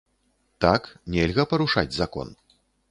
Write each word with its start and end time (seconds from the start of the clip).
Так, 0.65 0.89
нельга 1.17 1.47
парушаць 1.53 1.89
закон. 2.01 2.37